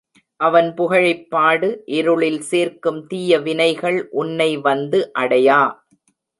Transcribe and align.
அவன் 0.39 0.73
புகழைப் 0.73 1.29
பாடு 1.29 1.69
இருளில் 1.91 2.41
சேர்க்கும் 2.41 3.07
தீய 3.07 3.39
வினைகள் 3.39 4.09
உன்னை 4.15 4.57
வந்து 4.59 5.11
அடையா. 5.19 5.61